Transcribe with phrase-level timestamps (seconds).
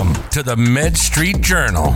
[0.00, 1.94] Welcome to the Med Street Journal.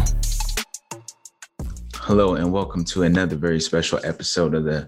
[1.94, 4.86] Hello, and welcome to another very special episode of the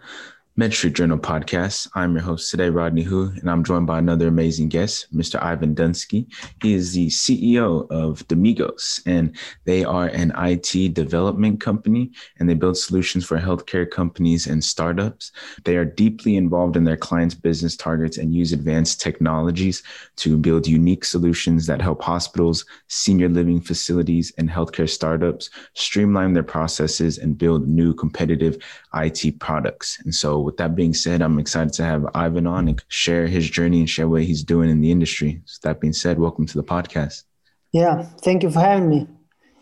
[0.59, 1.87] Med Street Journal podcast.
[1.95, 5.39] I'm your host today, Rodney Hu, and I'm joined by another amazing guest, Mr.
[5.43, 6.33] Ivan Dunsky.
[6.63, 9.37] He is the CEO of Demigos, and
[9.67, 15.31] they are an IT development company, and they build solutions for healthcare companies and startups.
[15.65, 19.83] They are deeply involved in their clients' business targets and use advanced technologies
[20.17, 26.43] to build unique solutions that help hospitals, senior living facilities, and healthcare startups streamline their
[26.43, 28.57] processes and build new competitive
[28.95, 30.01] IT products.
[30.03, 33.51] And so with that being said, I'm excited to have Ivan on and share his
[33.51, 35.43] journey and share what he's doing in the industry.
[35.45, 37.25] So that being said, welcome to the podcast.
[37.73, 39.09] Yeah, thank you for having me.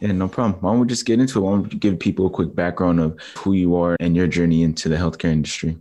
[0.01, 0.61] Yeah, no problem.
[0.61, 1.43] Why don't we just get into it?
[1.43, 4.63] Why don't we give people a quick background of who you are and your journey
[4.63, 5.79] into the healthcare industry?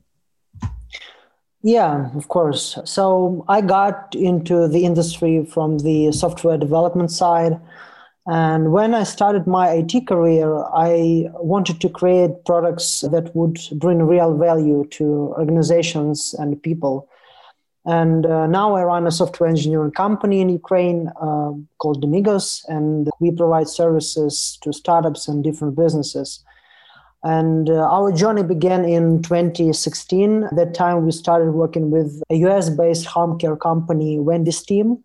[1.62, 2.80] Yeah, of course.
[2.86, 7.60] So I got into the industry from the software development side.
[8.26, 14.02] And when I started my IT career, I wanted to create products that would bring
[14.02, 15.04] real value to
[15.38, 17.10] organizations and people.
[17.86, 23.10] And uh, now I run a software engineering company in Ukraine uh, called Demigos, and
[23.20, 26.46] we provide services to startups and different businesses.
[27.24, 30.44] And uh, our journey began in 2016.
[30.46, 35.04] At that time, we started working with a US based home care company, Wendy's team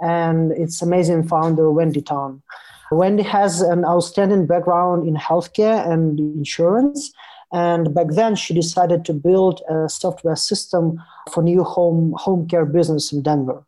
[0.00, 2.42] and its amazing founder, Wendy Tan.
[2.90, 7.12] Wendy has an outstanding background in healthcare and insurance.
[7.52, 12.66] And back then, she decided to build a software system for new home, home care
[12.66, 13.64] business in Denver.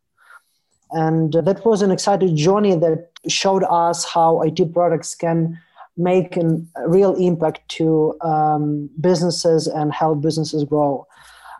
[0.93, 5.59] And that was an exciting journey that showed us how IT products can
[5.97, 11.07] make a real impact to um, businesses and help businesses grow.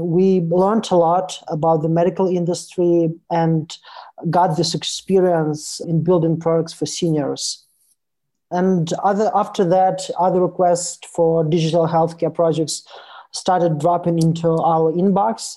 [0.01, 3.77] We learned a lot about the medical industry and
[4.29, 7.65] got this experience in building products for seniors.
[8.51, 12.83] And other, after that, other requests for digital healthcare projects
[13.33, 15.57] started dropping into our inbox.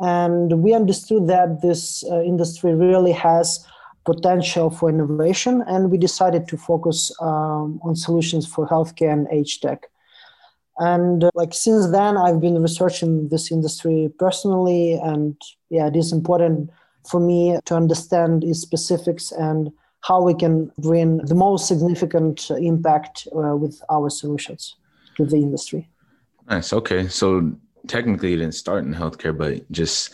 [0.00, 3.64] And we understood that this uh, industry really has
[4.04, 9.60] potential for innovation, and we decided to focus um, on solutions for healthcare and age
[9.60, 9.86] tech.
[10.78, 16.12] And uh, like since then, I've been researching this industry personally, and yeah, it is
[16.12, 16.70] important
[17.08, 23.28] for me to understand its specifics and how we can bring the most significant impact
[23.34, 24.76] uh, with our solutions
[25.16, 25.88] to the industry.
[26.48, 26.72] Nice.
[26.72, 27.08] Okay.
[27.08, 27.52] So
[27.86, 30.12] technically, you didn't start in healthcare, but just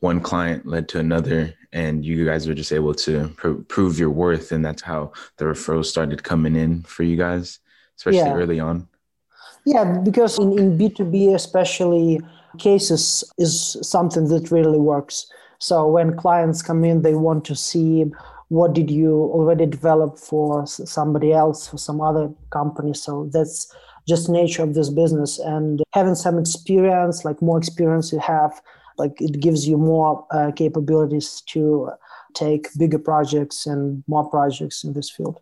[0.00, 4.10] one client led to another, and you guys were just able to pr- prove your
[4.10, 7.60] worth, and that's how the referrals started coming in for you guys,
[7.96, 8.34] especially yeah.
[8.34, 8.86] early on.
[9.64, 12.20] Yeah, because in, in B2B, especially
[12.58, 15.26] cases is something that really works
[15.64, 18.04] so when clients come in, they want to see
[18.48, 22.92] what did you already develop for somebody else, for some other company.
[22.92, 23.74] So that's
[24.06, 25.38] just nature of this business.
[25.38, 28.60] And having some experience, like more experience you have,
[28.98, 31.92] like it gives you more uh, capabilities to
[32.34, 35.40] take bigger projects and more projects in this field.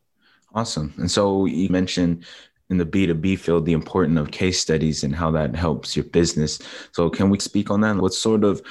[0.54, 0.94] Awesome.
[0.98, 2.24] And so you mentioned
[2.70, 6.60] in the B2B field, the importance of case studies and how that helps your business.
[6.92, 7.96] So can we speak on that?
[7.96, 8.62] What sort of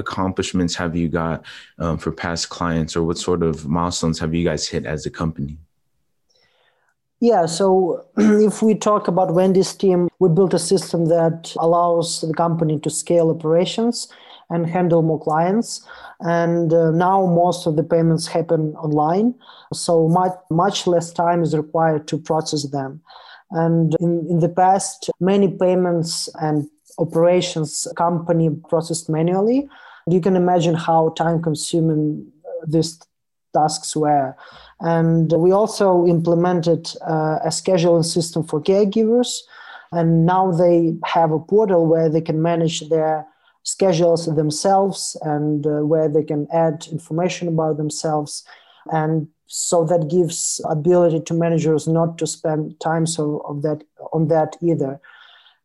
[0.00, 1.44] accomplishments have you got
[1.78, 5.10] um, for past clients or what sort of milestones have you guys hit as a
[5.10, 5.58] company?
[7.20, 12.34] Yeah, so if we talk about Wendy's team, we built a system that allows the
[12.34, 14.08] company to scale operations
[14.48, 15.86] and handle more clients.
[16.20, 19.34] And uh, now most of the payments happen online,
[19.72, 23.00] so much much less time is required to process them.
[23.50, 26.68] And in, in the past, many payments and
[26.98, 29.68] operations company processed manually.
[30.06, 32.32] You can imagine how time consuming
[32.66, 32.98] these
[33.52, 34.36] tasks were.
[34.80, 39.40] And we also implemented uh, a scheduling system for caregivers.
[39.92, 43.26] And now they have a portal where they can manage their
[43.64, 48.44] schedules themselves and uh, where they can add information about themselves.
[48.92, 53.82] And so that gives ability to managers not to spend time so of that
[54.12, 55.00] on that either.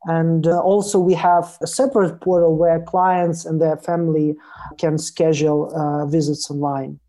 [0.05, 4.35] And uh, also, we have a separate portal where clients and their family
[4.77, 6.99] can schedule uh, visits online.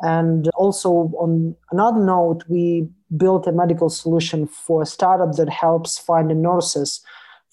[0.00, 5.98] And also, on another note, we built a medical solution for a startup that helps
[5.98, 7.00] find nurses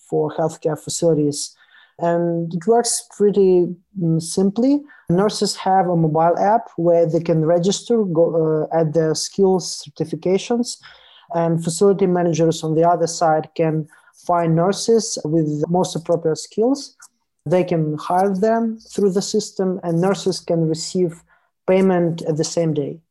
[0.10, 1.56] for healthcare facilities.
[2.00, 3.68] And it works pretty
[4.02, 4.82] um, simply.
[5.10, 10.78] Nurses have a mobile app where they can register, go, uh, add their skills certifications,
[11.36, 13.88] and facility managers on the other side can
[14.26, 16.96] find nurses with most appropriate skills.
[17.46, 21.24] They can hire them through the system, and nurses can receive
[21.68, 23.02] payment at the same day.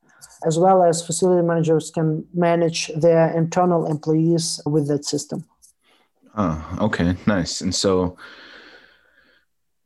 [0.45, 5.45] as well as facility managers can manage their internal employees with that system.
[6.37, 7.61] Oh, okay, nice.
[7.61, 8.17] And so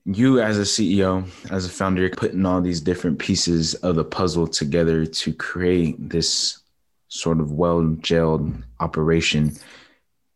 [0.05, 4.05] you as a CEO, as a founder, you're putting all these different pieces of the
[4.05, 6.61] puzzle together to create this
[7.09, 9.57] sort of well-gelled operation.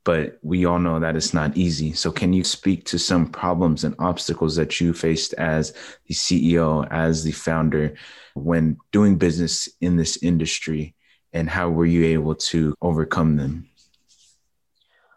[0.09, 1.93] But we all know that it's not easy.
[1.93, 5.75] So can you speak to some problems and obstacles that you faced as
[6.07, 7.95] the CEO, as the founder,
[8.33, 10.95] when doing business in this industry?
[11.35, 13.69] And how were you able to overcome them?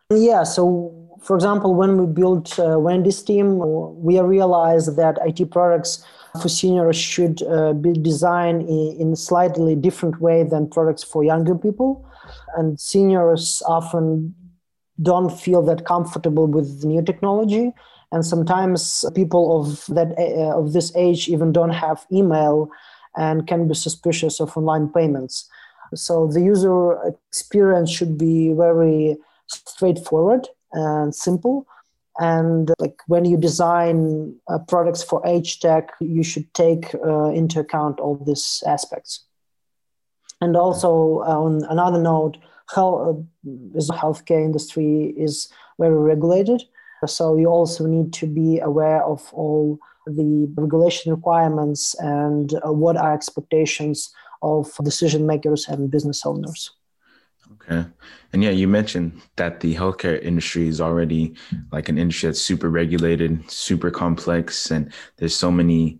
[0.09, 3.59] Yeah, so for example, when we built uh, Wendy's team,
[4.03, 6.03] we realized that IT products
[6.41, 11.23] for seniors should uh, be designed in, in, a slightly different way than products for
[11.23, 12.05] younger people.
[12.57, 14.35] And seniors often
[15.01, 17.71] don't feel that comfortable with new technology.
[18.11, 22.69] And sometimes people of that uh, of this age even don't have email
[23.15, 25.49] and can be suspicious of online payments.
[25.95, 26.97] So the user
[27.29, 29.17] experience should be very
[29.47, 31.67] straightforward and simple.
[32.19, 37.59] And like when you design uh, products for age tech, you should take uh, into
[37.59, 39.25] account all these aspects.
[40.41, 42.37] And also uh, on another note,
[42.73, 46.63] health, uh, the healthcare industry is very regulated.
[47.05, 52.97] So you also need to be aware of all the regulation requirements and uh, what
[52.97, 56.71] are expectations of decision makers and business owners.
[57.53, 57.85] Okay.
[58.33, 61.35] And yeah, you mentioned that the healthcare industry is already
[61.71, 65.99] like an industry that's super regulated, super complex, and there's so many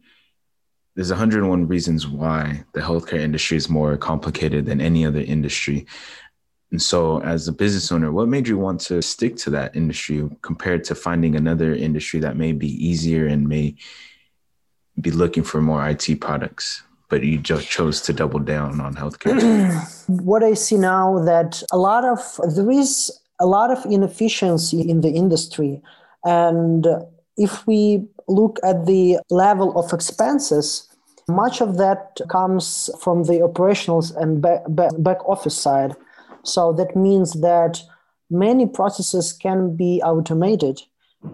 [0.96, 5.86] there's 101 reasons why the healthcare industry is more complicated than any other industry.
[6.72, 10.30] And so, as a business owner, what made you want to stick to that industry
[10.42, 13.76] compared to finding another industry that may be easier and may
[15.00, 16.84] be looking for more IT products?
[17.12, 19.38] but you just chose to double down on healthcare.
[20.08, 25.02] what I see now that a lot of there is a lot of inefficiency in
[25.02, 25.82] the industry,
[26.24, 26.88] and
[27.38, 30.88] if we look at the level of expenses,
[31.28, 35.96] much of that comes from the operationals and back, back, back office side.
[36.44, 37.82] So that means that
[38.30, 40.82] many processes can be automated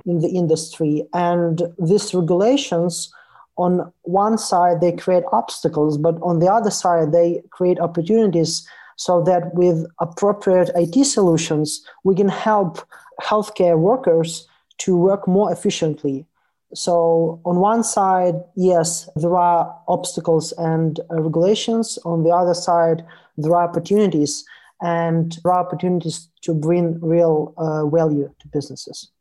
[0.05, 3.09] in the industry, and these regulations
[3.57, 9.21] on one side they create obstacles but on the other side they create opportunities so
[9.23, 12.79] that with appropriate IT solutions we can help
[13.21, 16.25] healthcare workers to work more efficiently.
[16.73, 21.97] So on one side yes there are obstacles and regulations.
[22.05, 23.03] On the other side
[23.37, 24.45] there are opportunities
[24.81, 29.11] and there are opportunities to bring real uh, value to businesses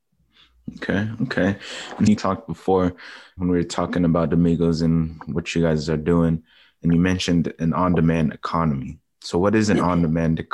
[0.75, 1.57] Okay, okay.
[1.99, 2.95] And you talked before
[3.37, 6.43] when we were talking about Amigos and what you guys are doing,
[6.83, 8.99] and you mentioned an on-demand economy.
[9.23, 10.47] So, what is an on-demand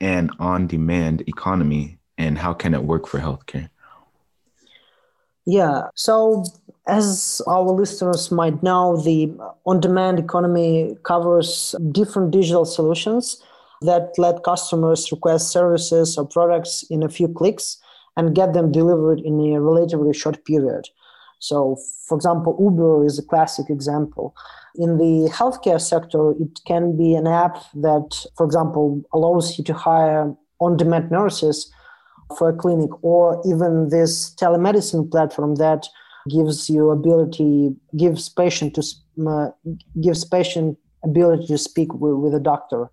[0.00, 3.70] an on-demand economy, and how can it work for healthcare?
[5.46, 5.88] Yeah.
[5.94, 6.44] So,
[6.86, 9.32] as our listeners might know, the
[9.64, 13.42] on-demand economy covers different digital solutions
[13.82, 17.78] that let customers request services or products in a few clicks
[18.16, 20.88] and get them delivered in a relatively short period.
[21.38, 21.76] So,
[22.08, 24.34] for example, Uber is a classic example.
[24.76, 29.74] In the healthcare sector, it can be an app that, for example, allows you to
[29.74, 31.70] hire on demand nurses
[32.38, 35.86] for a clinic, or even this telemedicine platform that
[36.28, 38.82] gives you ability gives patient to
[39.28, 39.48] uh,
[40.00, 42.90] gives patient ability to speak with, with a doctor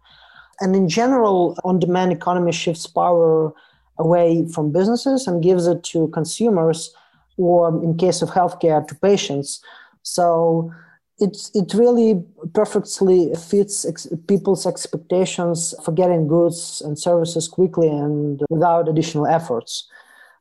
[0.59, 3.53] and in general on demand economy shifts power
[3.97, 6.93] away from businesses and gives it to consumers
[7.37, 9.61] or in case of healthcare to patients.
[10.03, 10.71] So
[11.19, 18.41] it, it really perfectly fits ex- people's expectations for getting goods and services quickly and
[18.49, 19.87] without additional efforts.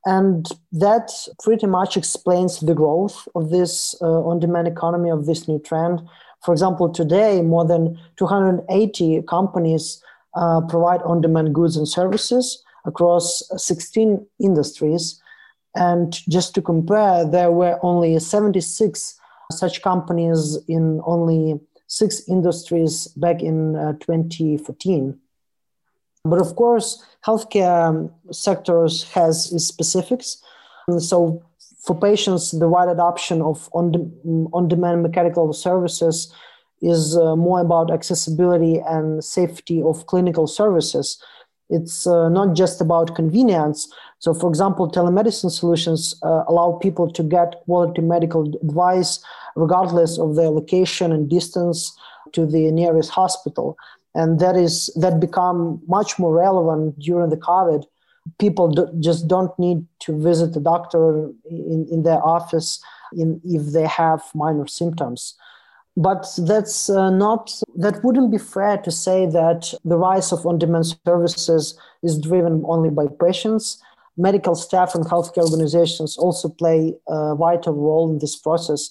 [0.05, 5.61] And that pretty much explains the growth of this uh, on-demand economy of this new
[5.61, 6.03] trend
[6.45, 10.03] for example today more than 280 companies
[10.35, 15.21] uh, provide on-demand goods and services across 16 industries.
[15.75, 19.19] And just to compare, there were only 76
[19.51, 25.19] such companies in only six industries back in uh, 2014.
[26.25, 30.43] But of course, healthcare sectors has its specifics.
[30.89, 31.43] And so
[31.85, 33.95] for patients, the wide adoption of on,
[34.53, 36.33] on-demand mechanical services
[36.81, 41.23] is uh, more about accessibility and safety of clinical services
[41.73, 43.89] it's uh, not just about convenience.
[44.19, 49.25] So, for example, telemedicine solutions uh, allow people to get quality medical advice
[49.57, 51.97] regardless of their location and distance
[52.33, 53.77] to the nearest hospital.
[54.15, 57.85] And that is that become much more relevant during the COVID.
[58.39, 62.81] People do, just don't need to visit the doctor in, in their office
[63.13, 65.35] in, if they have minor symptoms.
[65.97, 70.59] But that's uh, not, that wouldn't be fair to say that the rise of on
[70.59, 73.83] demand services is driven only by patients.
[74.17, 78.91] Medical staff and healthcare organizations also play a vital role in this process.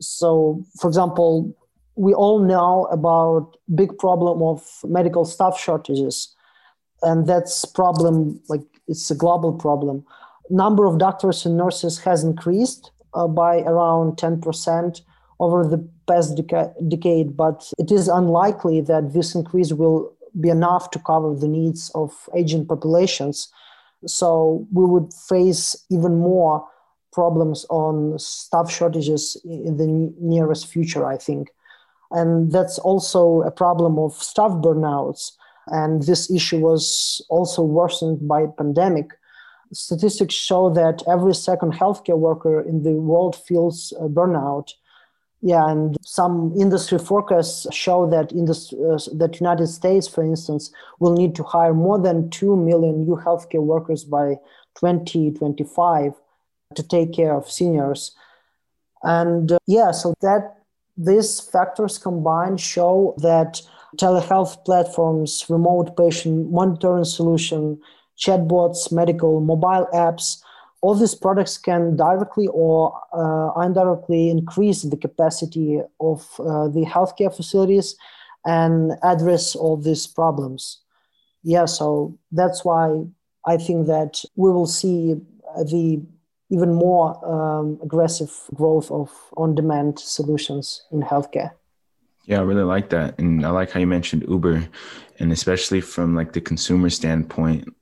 [0.00, 1.56] So, for example,
[1.96, 6.35] we all know about big problem of medical staff shortages
[7.02, 10.04] and that's problem like it's a global problem
[10.50, 15.00] number of doctors and nurses has increased uh, by around 10%
[15.40, 20.90] over the past deca- decade, but it is unlikely that this increase will be enough
[20.90, 23.48] to cover the needs of aging populations.
[24.06, 26.66] So we would face even more
[27.12, 31.48] problems on staff shortages in the nearest future, I think.
[32.10, 35.32] And that's also a problem of staff burnouts.
[35.68, 39.10] And this issue was also worsened by pandemic
[39.72, 44.72] statistics show that every second healthcare worker in the world feels burnout.
[45.42, 51.12] Yeah, and some industry forecasts show that industry, uh, that United States, for instance, will
[51.12, 54.36] need to hire more than two million new healthcare workers by
[54.78, 56.14] 2025
[56.74, 58.16] to take care of seniors.
[59.02, 60.56] And uh, yeah, so that
[60.96, 63.60] these factors combined show that
[63.96, 67.80] telehealth platforms, remote patient monitoring solution,
[68.18, 70.42] chatbots, medical mobile apps.
[70.82, 77.34] All these products can directly or uh, indirectly increase the capacity of uh, the healthcare
[77.34, 77.96] facilities
[78.44, 80.80] and address all these problems.
[81.42, 83.04] Yeah, so that's why
[83.46, 85.14] I think that we will see
[85.56, 86.02] the
[86.50, 91.50] even more um, aggressive growth of on-demand solutions in healthcare.
[92.26, 94.68] Yeah, I really like that, and I like how you mentioned Uber,
[95.18, 97.72] and especially from like the consumer standpoint,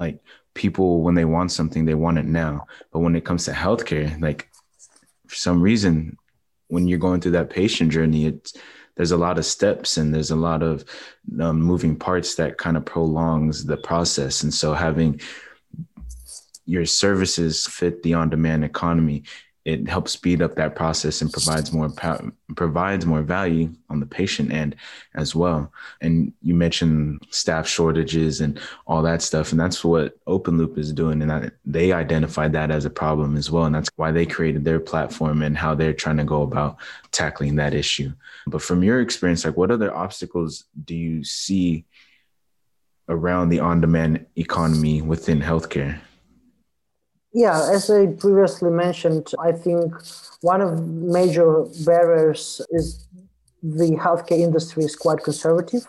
[0.00, 0.20] like
[0.54, 4.20] people when they want something they want it now but when it comes to healthcare
[4.20, 4.48] like
[5.28, 6.16] for some reason
[6.68, 8.54] when you're going through that patient journey it's
[8.96, 10.84] there's a lot of steps and there's a lot of
[11.40, 15.20] um, moving parts that kind of prolongs the process and so having
[16.66, 19.22] your services fit the on-demand economy
[19.64, 21.92] it helps speed up that process and provides more
[22.56, 24.74] provides more value on the patient end
[25.14, 25.70] as well.
[26.00, 30.92] And you mentioned staff shortages and all that stuff, and that's what Open Loop is
[30.92, 31.20] doing.
[31.20, 34.80] And they identified that as a problem as well, and that's why they created their
[34.80, 36.78] platform and how they're trying to go about
[37.12, 38.12] tackling that issue.
[38.46, 41.84] But from your experience, like what other obstacles do you see
[43.08, 46.00] around the on-demand economy within healthcare?
[47.32, 49.94] Yeah, as I previously mentioned, I think
[50.40, 53.06] one of major barriers is
[53.62, 55.86] the healthcare industry is quite conservative,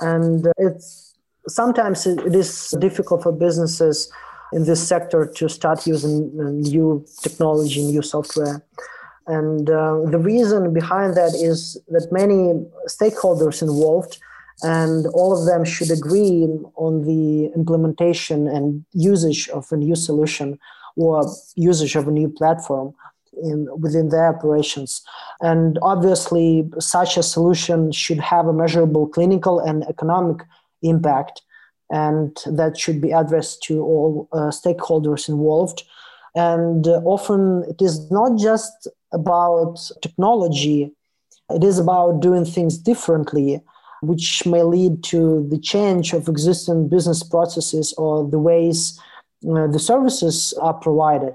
[0.00, 1.14] and it's
[1.48, 4.10] sometimes it is difficult for businesses
[4.52, 6.30] in this sector to start using
[6.62, 8.64] new technology, new software.
[9.26, 14.18] And uh, the reason behind that is that many stakeholders involved
[14.62, 20.58] and all of them should agree on the implementation and usage of a new solution
[20.96, 22.94] or usage of a new platform
[23.42, 25.02] in, within their operations.
[25.40, 30.46] And obviously, such a solution should have a measurable clinical and economic
[30.82, 31.42] impact,
[31.90, 35.82] and that should be addressed to all uh, stakeholders involved.
[36.34, 40.92] And uh, often, it is not just about technology,
[41.50, 43.62] it is about doing things differently
[44.02, 48.98] which may lead to the change of existing business processes or the ways
[49.48, 51.34] uh, the services are provided.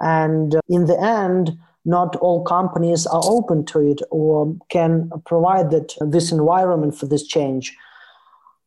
[0.00, 5.70] And uh, in the end, not all companies are open to it or can provide
[5.70, 7.76] that this environment for this change.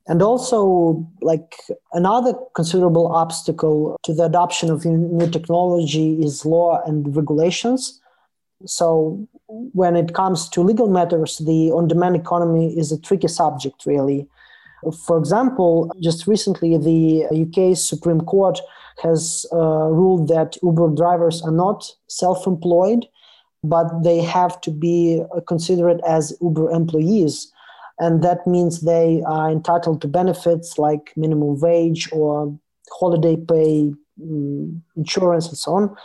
[0.08, 1.56] And also, like
[1.94, 8.00] another considerable obstacle to the adoption of new technology is law and regulations.
[8.65, 9.27] So,
[9.74, 14.27] when it comes to legal matters, the on demand economy is a tricky subject, really.
[15.05, 18.59] For example, just recently, the UK Supreme Court
[19.01, 23.05] has uh, ruled that Uber drivers are not self employed,
[23.63, 27.51] but they have to be considered as Uber employees.
[28.00, 32.57] And that means they are entitled to benefits like minimum wage or
[32.91, 35.97] holiday pay, um, insurance, and so on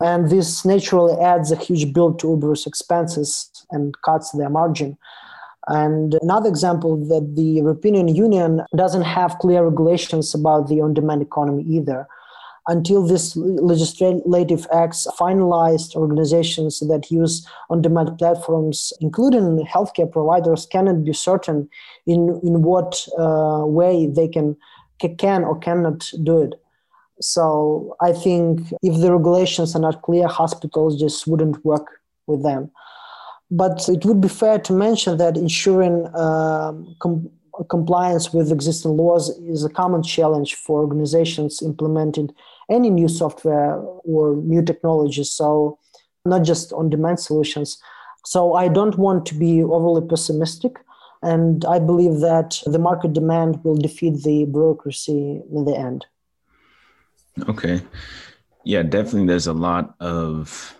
[0.00, 4.96] and this naturally adds a huge bill to Uber's expenses and cuts their margin.
[5.68, 11.64] And another example that the European Union doesn't have clear regulations about the on-demand economy
[11.64, 12.08] either.
[12.68, 21.12] until this legislative acts finalized, organizations that use on-demand platforms, including healthcare providers, cannot be
[21.12, 21.68] certain
[22.06, 24.56] in in what uh, way they can
[25.18, 26.54] can or cannot do it.
[27.20, 32.70] So I think if the regulations are not clear, hospitals just wouldn't work with them.
[33.50, 37.30] But it would be fair to mention that ensuring uh, com-
[37.68, 42.30] compliance with existing laws is a common challenge for organizations implementing
[42.70, 45.30] any new software or new technologies.
[45.30, 45.78] So,
[46.24, 47.78] not just on demand solutions.
[48.24, 50.76] So, I don't want to be overly pessimistic.
[51.22, 56.06] And I believe that the market demand will defeat the bureaucracy in the end.
[57.48, 57.82] Okay.
[58.64, 59.26] Yeah, definitely.
[59.26, 60.76] There's a lot of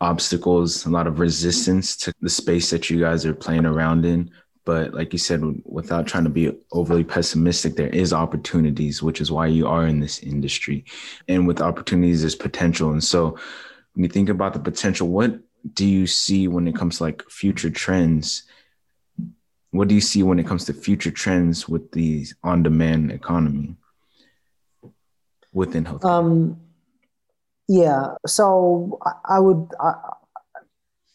[0.00, 4.30] obstacles, a lot of resistance to the space that you guys are playing around in.
[4.64, 9.30] But like you said, without trying to be overly pessimistic, there is opportunities, which is
[9.30, 10.84] why you are in this industry.
[11.28, 12.92] And with opportunities, there's potential.
[12.92, 13.38] And so
[13.94, 15.38] when you think about the potential, what
[15.74, 18.44] do you see when it comes to like future trends?
[19.70, 23.76] What do you see when it comes to future trends with the on-demand economy
[25.54, 26.04] within healthcare?
[26.04, 26.60] Um,
[27.66, 29.94] yeah, so I, I would I,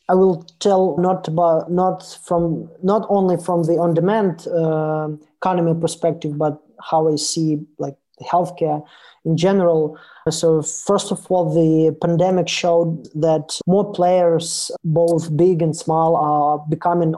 [0.10, 6.38] I will tell not about not from not only from the on-demand uh, economy perspective,
[6.38, 8.84] but how I see like healthcare
[9.26, 9.98] in general.
[10.30, 16.58] So first of all, the pandemic showed that more players, both big and small, are
[16.70, 17.14] becoming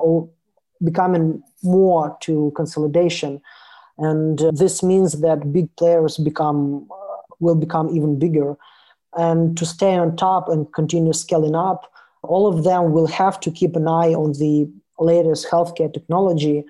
[0.84, 3.42] becoming more to consolidation,
[3.98, 6.90] and this means that big players become
[7.42, 8.56] will become even bigger.
[9.18, 11.92] And to stay on top and continue scaling up,
[12.24, 14.70] all of them will have to keep an eye on the
[15.00, 16.64] latest healthcare technology.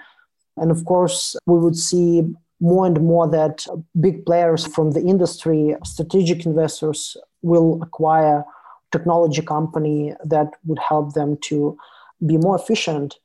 [0.58, 2.24] And of course, we would see
[2.60, 3.66] more and more that
[4.00, 8.46] big players from the industry, strategic investors, will acquire
[8.92, 11.78] technology company that would help them to
[12.26, 13.18] be more efficient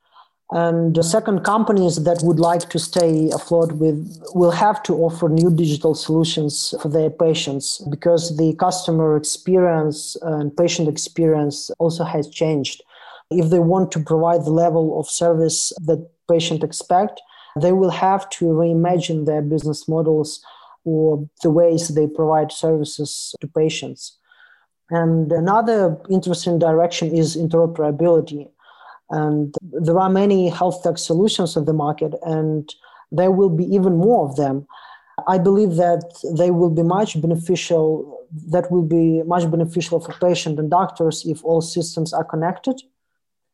[0.52, 5.28] and the second, companies that would like to stay afloat with will have to offer
[5.28, 12.28] new digital solutions for their patients because the customer experience and patient experience also has
[12.28, 12.82] changed.
[13.30, 17.20] If they want to provide the level of service that patient expect,
[17.60, 20.44] they will have to reimagine their business models
[20.84, 24.16] or the ways they provide services to patients.
[24.90, 28.48] And another interesting direction is interoperability
[29.10, 32.74] and there are many health tech solutions on the market, and
[33.12, 34.66] there will be even more of them.
[35.26, 36.04] I believe that
[36.36, 38.26] they will be much beneficial.
[38.48, 42.82] That will be much beneficial for patients and doctors if all systems are connected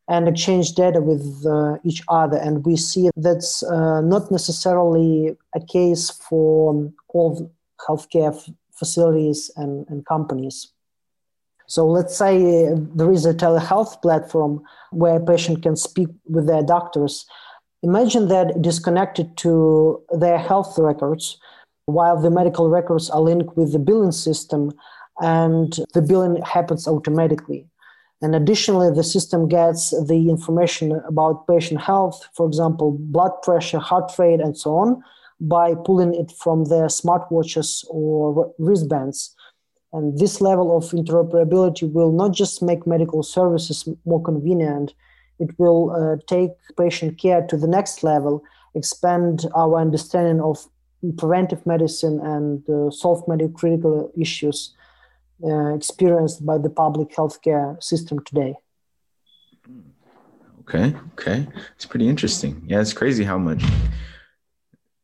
[0.08, 2.36] and exchange data with uh, each other.
[2.36, 7.52] And we see that's uh, not necessarily a case for all
[7.88, 10.72] healthcare f- facilities and, and companies.
[11.72, 16.46] So let's say uh, there is a telehealth platform where a patient can speak with
[16.46, 17.24] their doctors.
[17.82, 21.38] Imagine that it is connected to their health records
[21.86, 24.70] while the medical records are linked with the billing system
[25.22, 27.66] and the billing happens automatically.
[28.20, 34.12] And additionally, the system gets the information about patient health, for example, blood pressure, heart
[34.18, 35.02] rate, and so on,
[35.40, 39.34] by pulling it from their smartwatches or wristbands.
[39.92, 44.94] And this level of interoperability will not just make medical services more convenient,
[45.38, 48.42] it will uh, take patient care to the next level,
[48.74, 50.66] expand our understanding of
[51.18, 54.74] preventive medicine and uh, solve many critical issues
[55.44, 58.54] uh, experienced by the public healthcare system today.
[60.60, 61.48] Okay, okay.
[61.74, 62.62] It's pretty interesting.
[62.66, 63.64] Yeah, it's crazy how much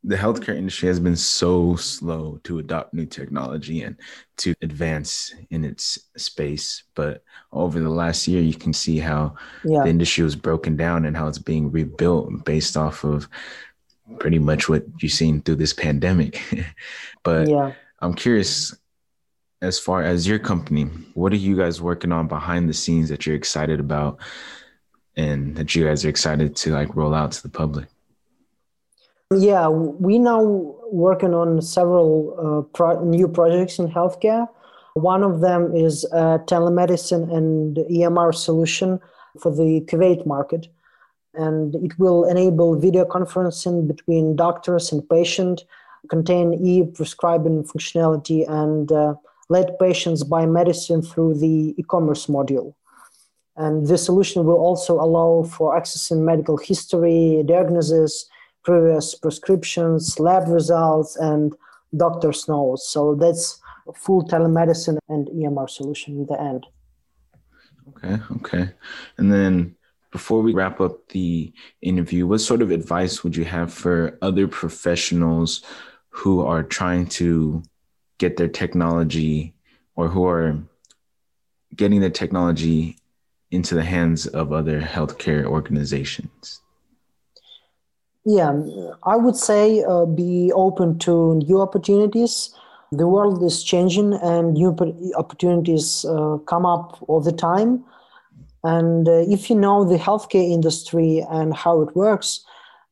[0.03, 3.97] the healthcare industry has been so slow to adopt new technology and
[4.37, 6.83] to advance in its space.
[6.95, 9.35] But over the last year, you can see how
[9.65, 9.83] yeah.
[9.83, 13.27] the industry was broken down and how it's being rebuilt based off of
[14.19, 16.41] pretty much what you've seen through this pandemic.
[17.23, 17.73] but yeah.
[17.99, 18.73] I'm curious,
[19.61, 20.83] as far as your company,
[21.13, 24.19] what are you guys working on behind the scenes that you're excited about
[25.17, 27.89] and that you guys are excited to like roll out to the public?
[29.35, 30.41] Yeah, we now
[30.91, 34.47] working on several uh, pro- new projects in healthcare.
[34.95, 38.99] One of them is telemedicine and EMR solution
[39.39, 40.67] for the Kuwait market,
[41.35, 45.63] and it will enable video conferencing between doctors and patient,
[46.09, 49.13] contain e-prescribing functionality, and uh,
[49.49, 52.73] let patients buy medicine through the e-commerce module.
[53.55, 58.25] And this solution will also allow for accessing medical history, diagnosis,
[58.69, 61.55] previous prescriptions, lab results, and
[61.97, 62.89] doctor's notes.
[62.93, 63.59] So that's
[63.95, 66.67] full telemedicine and EMR solution in the end.
[67.89, 68.69] Okay, okay.
[69.17, 69.75] And then
[70.11, 71.51] before we wrap up the
[71.81, 75.63] interview, what sort of advice would you have for other professionals
[76.09, 77.63] who are trying to
[78.19, 79.55] get their technology
[79.95, 80.55] or who are
[81.75, 82.97] getting their technology
[83.49, 86.61] into the hands of other healthcare organizations?
[88.29, 88.61] Yeah,
[89.03, 92.53] I would say uh, be open to new opportunities.
[92.91, 94.75] The world is changing and new
[95.15, 97.83] opportunities uh, come up all the time.
[98.63, 102.45] And uh, if you know the healthcare industry and how it works,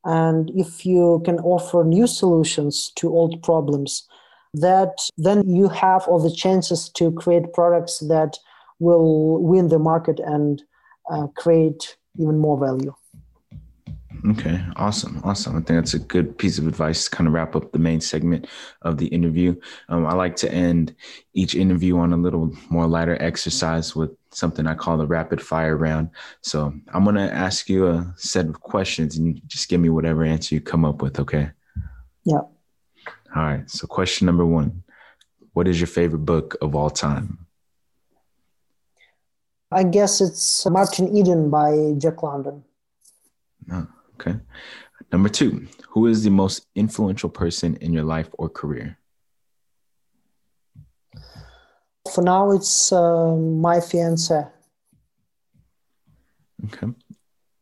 [0.04, 4.08] and if you can offer new solutions to old problems,
[4.54, 8.38] that then you have all the chances to create products that
[8.80, 10.64] will win the market and
[11.12, 12.92] uh, create even more value.
[14.26, 15.52] Okay, awesome, awesome.
[15.52, 18.00] I think that's a good piece of advice to kind of wrap up the main
[18.00, 18.48] segment
[18.82, 19.54] of the interview.
[19.88, 20.94] Um, I like to end
[21.34, 25.76] each interview on a little more lighter exercise with something I call the rapid fire
[25.76, 26.10] round.
[26.40, 29.88] So I'm going to ask you a set of questions and you just give me
[29.88, 31.50] whatever answer you come up with, okay?
[32.24, 32.38] Yeah.
[33.36, 33.70] All right.
[33.70, 34.82] So, question number one
[35.52, 37.46] What is your favorite book of all time?
[39.70, 42.64] I guess it's Martin Eden by Jack London.
[43.70, 43.86] Oh,
[44.20, 44.38] okay.
[45.12, 48.98] Number two, who is the most influential person in your life or career?
[52.12, 54.44] For now, it's uh, my fiance.
[56.66, 56.88] Okay.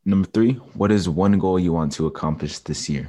[0.04, 3.08] Number three, what is one goal you want to accomplish this year?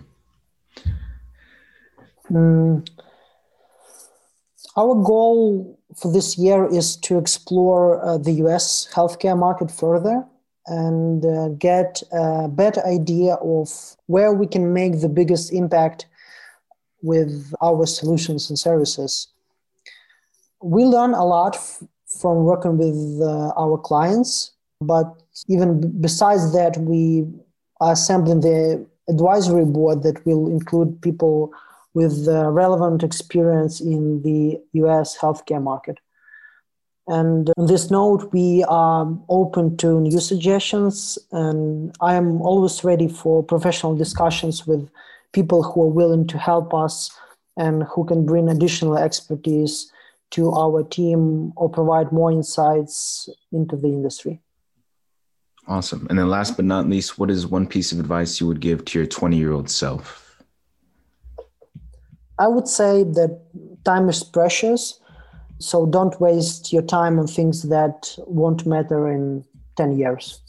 [2.29, 2.88] Mm,
[4.75, 10.25] our goal for this year is to explore uh, the US healthcare market further
[10.67, 16.06] and uh, get a better idea of where we can make the biggest impact
[17.01, 19.30] with our solutions and services.
[20.62, 21.84] We learn a lot f-
[22.19, 24.51] from working with uh, our clients,
[24.82, 25.06] but
[25.47, 27.25] even b- besides that, we
[27.80, 31.53] are assembling the advisory board that will include people
[31.93, 35.99] with uh, relevant experience in the US healthcare market.
[37.08, 43.08] And on this note, we are open to new suggestions, and I am always ready
[43.08, 44.89] for professional discussions with
[45.32, 47.10] people who are willing to help us
[47.56, 49.91] and who can bring additional expertise
[50.32, 54.41] to our team or provide more insights into the industry.
[55.65, 56.08] Awesome.
[56.10, 58.84] And then last but not least, what is one piece of advice you would give
[58.86, 60.41] to your 20 year old self?
[62.39, 63.39] I would say that
[63.84, 65.00] time is precious
[65.60, 69.43] so don't waste your time on things that won't matter in
[69.76, 70.41] 10 years.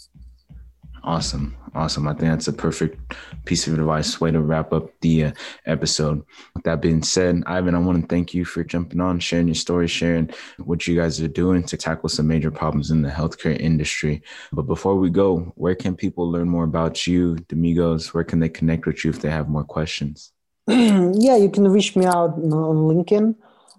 [1.03, 1.57] Awesome.
[1.75, 2.09] Awesome.
[2.09, 5.33] I think that's a perfect piece of advice, way to wrap up the uh,
[5.66, 6.23] episode.
[6.55, 9.55] With that being said, Ivan, I want to thank you for jumping on, sharing your
[9.55, 13.59] story, sharing what you guys are doing to tackle some major problems in the healthcare
[13.59, 14.23] industry.
[14.53, 18.12] But before we go, where can people learn more about you, Demigos?
[18.12, 20.33] Where can they connect with you if they have more questions?
[20.66, 23.35] yeah, you can reach me out on LinkedIn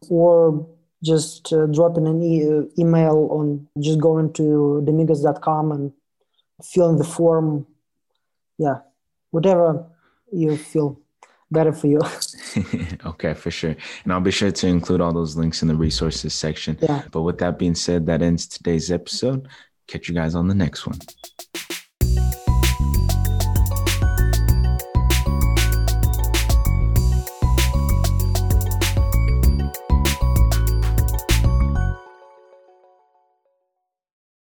[0.09, 0.67] or
[1.03, 5.93] just uh, dropping an e- email on just going to demigos.com and
[6.63, 7.65] fill in the form.
[8.57, 8.79] Yeah
[9.31, 9.85] whatever
[10.31, 10.99] you feel
[11.51, 11.99] better for you.
[13.05, 13.75] Okay for sure.
[14.03, 16.77] And i'll be sure to include all those links in the resources section.
[16.81, 17.03] Yeah.
[17.11, 19.47] But with that being said that ends today's episode.
[19.87, 20.99] Catch you guys on the next one